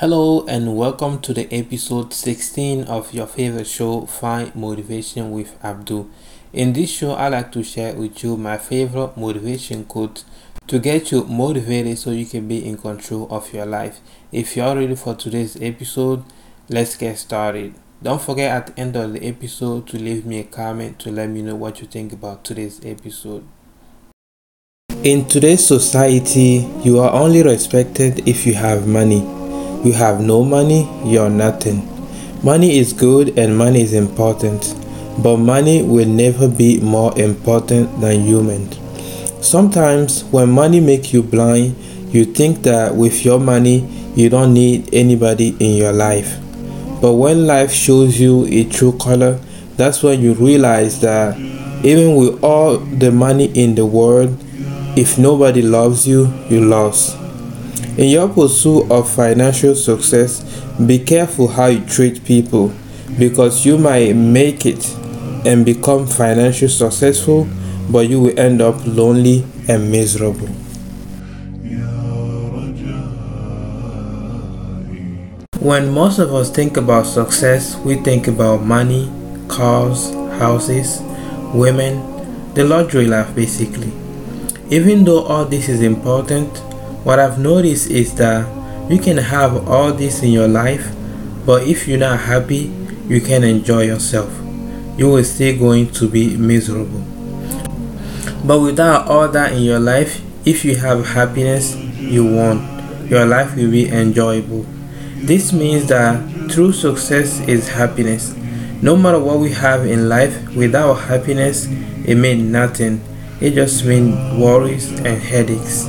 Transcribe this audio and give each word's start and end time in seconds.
Hello 0.00 0.46
and 0.46 0.76
welcome 0.76 1.18
to 1.22 1.34
the 1.34 1.52
episode 1.52 2.14
16 2.14 2.84
of 2.84 3.12
your 3.12 3.26
favorite 3.26 3.66
show, 3.66 4.06
Find 4.06 4.54
Motivation 4.54 5.32
with 5.32 5.60
Abdou. 5.60 6.08
In 6.52 6.72
this 6.72 6.88
show, 6.88 7.14
I 7.14 7.26
like 7.26 7.50
to 7.50 7.64
share 7.64 7.94
with 7.94 8.22
you 8.22 8.36
my 8.36 8.58
favorite 8.58 9.16
motivation 9.16 9.84
quote 9.86 10.22
to 10.68 10.78
get 10.78 11.10
you 11.10 11.24
motivated 11.24 11.98
so 11.98 12.12
you 12.12 12.26
can 12.26 12.46
be 12.46 12.64
in 12.64 12.78
control 12.78 13.26
of 13.28 13.52
your 13.52 13.66
life. 13.66 13.98
If 14.30 14.56
you're 14.56 14.76
ready 14.76 14.94
for 14.94 15.16
today's 15.16 15.60
episode, 15.60 16.22
let's 16.68 16.94
get 16.94 17.18
started. 17.18 17.74
Don't 18.00 18.22
forget 18.22 18.52
at 18.52 18.66
the 18.68 18.80
end 18.80 18.94
of 18.94 19.14
the 19.14 19.26
episode 19.26 19.88
to 19.88 19.98
leave 19.98 20.24
me 20.24 20.38
a 20.38 20.44
comment 20.44 21.00
to 21.00 21.10
let 21.10 21.28
me 21.28 21.42
know 21.42 21.56
what 21.56 21.80
you 21.80 21.88
think 21.88 22.12
about 22.12 22.44
today's 22.44 22.80
episode. 22.84 23.44
In 25.02 25.26
today's 25.26 25.66
society, 25.66 26.68
you 26.84 27.00
are 27.00 27.10
only 27.10 27.42
respected 27.42 28.28
if 28.28 28.46
you 28.46 28.54
have 28.54 28.86
money 28.86 29.37
you 29.84 29.92
have 29.92 30.20
no 30.20 30.42
money, 30.44 30.88
you're 31.04 31.30
nothing. 31.30 31.88
Money 32.42 32.78
is 32.78 32.92
good 32.92 33.38
and 33.38 33.56
money 33.56 33.82
is 33.82 33.92
important, 33.94 34.74
but 35.22 35.36
money 35.38 35.82
will 35.82 36.08
never 36.08 36.48
be 36.48 36.80
more 36.80 37.16
important 37.18 38.00
than 38.00 38.20
humans. 38.24 38.78
Sometimes 39.40 40.24
when 40.24 40.50
money 40.50 40.80
makes 40.80 41.12
you 41.12 41.22
blind, 41.22 41.76
you 42.12 42.24
think 42.24 42.62
that 42.62 42.94
with 42.94 43.24
your 43.24 43.38
money 43.38 43.86
you 44.14 44.28
don't 44.28 44.54
need 44.54 44.88
anybody 44.92 45.56
in 45.60 45.76
your 45.76 45.92
life. 45.92 46.38
But 47.00 47.14
when 47.14 47.46
life 47.46 47.72
shows 47.72 48.18
you 48.18 48.46
a 48.46 48.64
true 48.64 48.96
color, 48.98 49.38
that's 49.76 50.02
when 50.02 50.20
you 50.20 50.34
realize 50.34 51.00
that 51.02 51.38
even 51.84 52.16
with 52.16 52.42
all 52.42 52.78
the 52.78 53.12
money 53.12 53.46
in 53.54 53.76
the 53.76 53.86
world, 53.86 54.36
if 54.96 55.16
nobody 55.18 55.62
loves 55.62 56.08
you, 56.08 56.32
you 56.50 56.60
lost. 56.64 57.16
In 57.98 58.10
your 58.10 58.28
pursuit 58.28 58.88
of 58.92 59.10
financial 59.10 59.74
success, 59.74 60.44
be 60.86 61.00
careful 61.00 61.48
how 61.48 61.66
you 61.66 61.84
treat 61.84 62.24
people 62.24 62.72
because 63.18 63.66
you 63.66 63.76
might 63.76 64.14
make 64.14 64.64
it 64.64 64.88
and 65.44 65.64
become 65.66 66.06
financially 66.06 66.70
successful, 66.70 67.48
but 67.90 68.08
you 68.08 68.20
will 68.20 68.38
end 68.38 68.62
up 68.62 68.76
lonely 68.86 69.44
and 69.66 69.90
miserable. 69.90 70.46
When 75.58 75.90
most 75.90 76.20
of 76.20 76.32
us 76.32 76.50
think 76.50 76.76
about 76.76 77.04
success, 77.04 77.74
we 77.78 77.96
think 77.96 78.28
about 78.28 78.62
money, 78.62 79.10
cars, 79.48 80.12
houses, 80.38 81.00
women, 81.52 82.54
the 82.54 82.62
luxury 82.62 83.06
life 83.08 83.34
basically. 83.34 83.90
Even 84.70 85.02
though 85.02 85.24
all 85.24 85.44
this 85.44 85.68
is 85.68 85.82
important, 85.82 86.62
what 87.04 87.18
I've 87.18 87.38
noticed 87.38 87.90
is 87.90 88.14
that 88.14 88.46
you 88.90 88.98
can 88.98 89.18
have 89.18 89.68
all 89.68 89.92
this 89.92 90.22
in 90.22 90.30
your 90.30 90.48
life, 90.48 90.94
but 91.44 91.66
if 91.66 91.86
you're 91.86 91.98
not 91.98 92.20
happy, 92.20 92.72
you 93.06 93.20
can 93.20 93.44
enjoy 93.44 93.82
yourself. 93.82 94.30
You 94.96 95.08
will 95.10 95.24
still 95.24 95.58
going 95.58 95.90
to 95.92 96.08
be 96.08 96.36
miserable. 96.36 97.04
But 98.44 98.60
without 98.60 99.06
all 99.08 99.28
that 99.28 99.52
in 99.52 99.62
your 99.62 99.78
life, 99.78 100.22
if 100.44 100.64
you 100.64 100.76
have 100.76 101.06
happiness, 101.06 101.76
you 101.76 102.24
won. 102.24 103.06
Your 103.08 103.26
life 103.26 103.54
will 103.56 103.70
be 103.70 103.88
enjoyable. 103.88 104.66
This 105.16 105.52
means 105.52 105.86
that 105.88 106.50
true 106.50 106.72
success 106.72 107.40
is 107.40 107.68
happiness. 107.68 108.34
No 108.80 108.96
matter 108.96 109.18
what 109.18 109.40
we 109.40 109.50
have 109.52 109.86
in 109.86 110.08
life, 110.08 110.54
without 110.54 110.94
happiness, 110.94 111.66
it 112.06 112.14
means 112.14 112.42
nothing. 112.42 113.00
It 113.40 113.54
just 113.54 113.84
means 113.84 114.14
worries 114.40 114.90
and 115.00 115.20
headaches. 115.20 115.86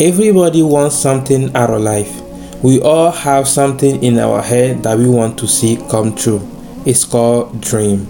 Everybody 0.00 0.62
wants 0.62 0.96
something 0.96 1.54
out 1.54 1.68
of 1.68 1.82
life. 1.82 2.22
We 2.62 2.80
all 2.80 3.10
have 3.10 3.46
something 3.46 4.02
in 4.02 4.18
our 4.18 4.40
head 4.40 4.82
that 4.84 4.96
we 4.96 5.06
want 5.06 5.38
to 5.40 5.46
see 5.46 5.76
come 5.90 6.16
true. 6.16 6.40
It's 6.86 7.04
called 7.04 7.60
dream. 7.60 8.06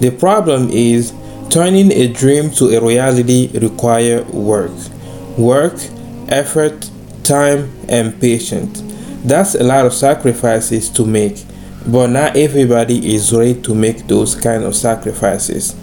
The 0.00 0.10
problem 0.10 0.70
is 0.70 1.12
turning 1.50 1.92
a 1.92 2.10
dream 2.10 2.50
to 2.52 2.70
a 2.70 2.82
reality 2.82 3.50
require 3.58 4.22
work. 4.32 4.72
Work, 5.36 5.74
effort, 6.28 6.88
time 7.24 7.70
and 7.90 8.18
patience. 8.18 8.82
That's 9.22 9.54
a 9.54 9.64
lot 9.64 9.84
of 9.84 9.92
sacrifices 9.92 10.88
to 10.92 11.04
make, 11.04 11.44
but 11.86 12.06
not 12.06 12.38
everybody 12.38 13.14
is 13.14 13.34
ready 13.34 13.60
to 13.60 13.74
make 13.74 14.06
those 14.06 14.34
kind 14.34 14.64
of 14.64 14.74
sacrifices. 14.74 15.74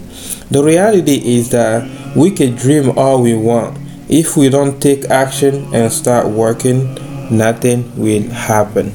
The 0.47 0.63
reality 0.63 1.21
is 1.23 1.51
that 1.51 2.15
we 2.15 2.31
can 2.31 2.55
dream 2.55 2.97
all 2.97 3.21
we 3.21 3.35
want, 3.35 3.77
if 4.11 4.35
we 4.35 4.49
don't 4.49 4.81
take 4.81 5.05
action 5.05 5.73
and 5.73 5.89
start 5.89 6.27
working, 6.27 6.93
nothing 7.31 7.89
will 7.95 8.29
happen. 8.29 8.89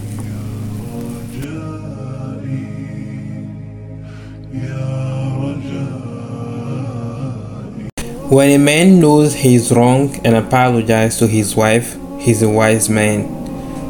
When 8.28 8.50
a 8.50 8.58
man 8.58 9.00
knows 9.00 9.34
he 9.36 9.54
is 9.54 9.72
wrong 9.72 10.14
and 10.22 10.36
apologizes 10.36 11.18
to 11.20 11.26
his 11.26 11.56
wife, 11.56 11.96
he's 12.20 12.42
a 12.42 12.50
wise 12.50 12.90
man. 12.90 13.26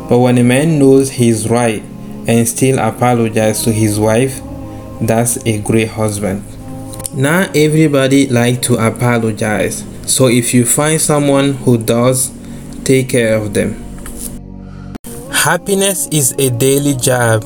But 0.09 0.20
when 0.20 0.38
a 0.38 0.44
man 0.44 0.78
knows 0.78 1.10
he 1.10 1.28
is 1.28 1.50
right 1.50 1.82
and 2.28 2.47
still 2.47 2.78
apologizes 2.78 3.65
to 3.65 3.72
his 3.72 3.98
wife, 3.98 4.41
that's 5.00 5.44
a 5.44 5.60
great 5.62 5.88
husband. 5.88 6.44
Not 7.16 7.56
everybody 7.56 8.27
like 8.28 8.60
to 8.62 8.75
apologize 8.75 9.82
so 10.06 10.28
if 10.28 10.54
you 10.54 10.65
find 10.65 11.00
someone 11.00 11.54
who 11.54 11.78
does, 11.78 12.31
take 12.84 13.09
care 13.09 13.34
of 13.37 13.54
them. 13.54 13.82
Happiness 15.32 16.09
is 16.12 16.32
a 16.38 16.50
daily 16.50 16.94
job. 16.94 17.43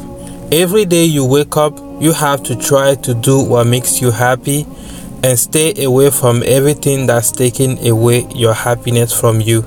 Every 0.53 0.85
day 0.85 1.05
you 1.05 1.25
wake 1.25 1.57
up, 1.57 1.79
you 2.01 2.13
have 2.13 2.43
to 2.45 2.57
try 2.57 2.97
to 2.97 3.15
do 3.15 3.43
what 3.43 3.69
makes 3.69 4.01
you 4.01 4.11
happy 4.11 4.67
and 5.23 5.39
stay 5.39 5.85
away 5.85 6.11
from 6.11 6.43
everything 6.47 7.07
that's 7.07 7.31
taking 7.31 7.87
away 7.87 8.27
your 8.35 8.55
happiness 8.55 9.19
from 9.19 9.41
you. 9.41 9.65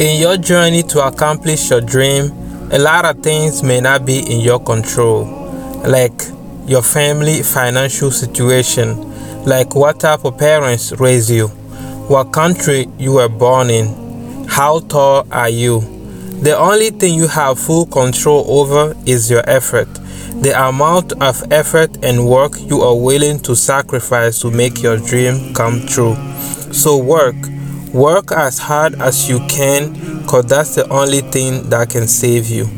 In 0.00 0.20
your 0.20 0.36
journey 0.36 0.84
to 0.84 1.04
accomplish 1.04 1.68
your 1.70 1.80
dream, 1.80 2.30
a 2.70 2.78
lot 2.78 3.04
of 3.04 3.22
things 3.24 3.62
may 3.62 3.80
not 3.80 4.06
be 4.06 4.20
in 4.20 4.40
your 4.40 4.60
control, 4.60 5.24
like 5.84 6.22
your 6.68 6.82
family 6.82 7.42
financial 7.42 8.10
situation, 8.10 8.94
like 9.44 9.74
what 9.74 10.00
type 10.00 10.24
of 10.24 10.36
parents 10.36 10.92
raise 11.00 11.30
you, 11.30 11.48
what 12.08 12.32
country 12.32 12.86
you 12.98 13.14
were 13.14 13.28
born 13.28 13.70
in, 13.70 14.46
how 14.46 14.80
tall 14.80 15.26
are 15.32 15.48
you. 15.48 15.80
The 16.42 16.56
only 16.56 16.90
thing 16.90 17.14
you 17.14 17.26
have 17.26 17.58
full 17.58 17.86
control 17.86 18.44
over 18.48 18.94
is 19.06 19.30
your 19.30 19.48
effort, 19.48 19.88
the 20.42 20.52
amount 20.68 21.14
of 21.22 21.42
effort 21.50 22.04
and 22.04 22.28
work 22.28 22.52
you 22.60 22.82
are 22.82 22.96
willing 22.96 23.40
to 23.40 23.56
sacrifice 23.56 24.38
to 24.40 24.50
make 24.50 24.82
your 24.82 24.98
dream 24.98 25.54
come 25.54 25.86
true. 25.86 26.14
So 26.72 26.98
work, 26.98 27.34
work 27.94 28.30
as 28.30 28.58
hard 28.58 29.00
as 29.00 29.28
you 29.28 29.40
can, 29.48 30.26
cause 30.26 30.44
that's 30.44 30.74
the 30.74 30.86
only 30.90 31.22
thing 31.22 31.70
that 31.70 31.88
can 31.88 32.06
save 32.06 32.48
you. 32.50 32.77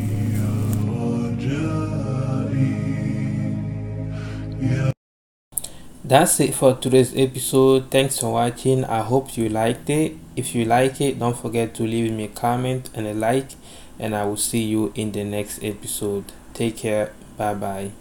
That's 6.03 6.39
it 6.39 6.53
for 6.53 6.73
today's 6.75 7.15
episode. 7.15 7.91
Thanks 7.91 8.19
for 8.19 8.33
watching. 8.33 8.83
I 8.85 9.01
hope 9.01 9.37
you 9.37 9.49
liked 9.49 9.89
it. 9.89 10.15
If 10.35 10.55
you 10.55 10.65
like 10.65 11.01
it 11.01 11.19
don't 11.19 11.37
forget 11.37 11.75
to 11.75 11.83
leave 11.83 12.11
me 12.11 12.25
a 12.25 12.27
comment 12.27 12.89
and 12.93 13.05
a 13.05 13.13
like 13.13 13.51
and 13.99 14.15
i 14.15 14.25
will 14.25 14.37
see 14.37 14.63
you 14.63 14.91
in 14.95 15.11
the 15.11 15.23
next 15.23 15.63
episode. 15.63 16.25
Take 16.53 16.77
care. 16.77 17.13
Bye 17.37 17.53
bye 17.53 17.91